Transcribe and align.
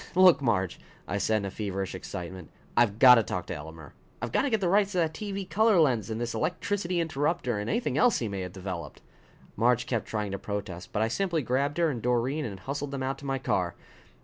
"Look, 0.15 0.41
Marge!" 0.41 0.79
I 1.07 1.19
said 1.19 1.45
in 1.45 1.51
feverish 1.51 1.93
excitement. 1.93 2.49
"I've 2.75 2.97
got 2.97 3.13
to 3.15 3.21
talk 3.23 3.45
to 3.45 3.53
Elmer! 3.53 3.93
I've 4.19 4.31
got 4.31 4.41
to 4.41 4.49
get 4.49 4.59
the 4.59 4.67
rights 4.67 4.93
to 4.93 4.97
that 4.97 5.13
TV 5.13 5.47
color 5.47 5.79
lens 5.79 6.09
and 6.09 6.19
this 6.19 6.33
electricity 6.33 6.99
interruptor 6.99 7.59
and 7.59 7.69
anything 7.69 7.99
else 7.99 8.17
he 8.17 8.27
may 8.27 8.41
have 8.41 8.51
developed!" 8.51 9.03
Marge 9.55 9.85
kept 9.85 10.07
trying 10.07 10.31
to 10.31 10.39
protest, 10.39 10.91
but 10.91 11.03
I 11.03 11.07
simply 11.07 11.43
grabbed 11.43 11.77
her 11.77 11.91
and 11.91 12.01
Doreen 12.01 12.45
and 12.45 12.61
hustled 12.61 12.89
them 12.89 13.03
out 13.03 13.19
to 13.19 13.25
my 13.27 13.37
car. 13.37 13.75